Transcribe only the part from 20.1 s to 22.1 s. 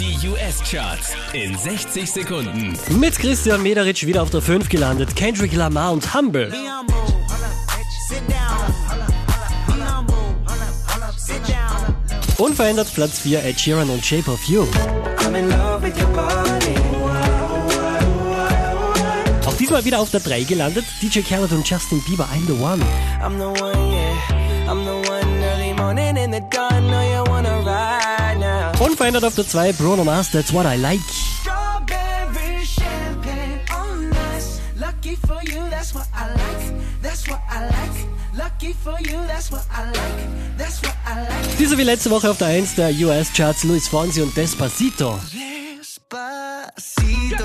der 3 gelandet. DJ Khaled und Justin